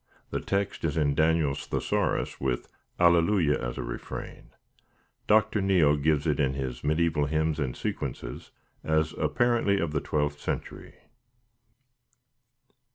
The 0.31 0.39
text 0.39 0.83
is 0.83 0.97
in 0.97 1.13
Daniel's 1.13 1.67
Thesaurus, 1.67 2.41
with 2.41 2.67
"Alleluia" 2.99 3.59
as 3.59 3.77
a 3.77 3.83
refrain. 3.83 4.49
Dr. 5.27 5.61
Neale 5.61 5.95
gives 5.95 6.25
it 6.25 6.39
in 6.39 6.55
his 6.55 6.81
"Mediæval 6.81 7.29
Hymns 7.29 7.59
and 7.59 7.77
Sequences" 7.77 8.49
as 8.83 9.13
"apparently 9.19 9.79
of 9.79 9.91
the 9.91 10.01
twelfth 10.01 10.39
century." 10.39 10.95